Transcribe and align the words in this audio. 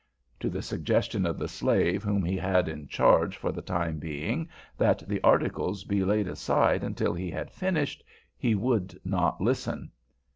To 0.39 0.49
the 0.49 0.63
suggestion 0.63 1.27
of 1.27 1.37
the 1.37 1.47
slave 1.47 2.01
whom 2.03 2.23
he 2.25 2.35
had 2.35 2.67
in 2.67 2.87
charge 2.87 3.37
for 3.37 3.51
the 3.51 3.61
time 3.61 3.99
being 3.99 4.49
that 4.75 5.07
the 5.07 5.21
articles 5.21 5.83
be 5.83 6.03
laid 6.03 6.27
aside 6.27 6.83
until 6.83 7.13
he 7.13 7.29
had 7.29 7.51
finished, 7.51 8.03
he 8.35 8.55
would 8.55 8.99
not 9.05 9.39
listen. 9.39 9.91